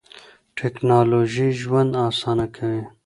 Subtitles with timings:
[0.57, 2.83] ټیکنالوژي ژوند اسانه کوي.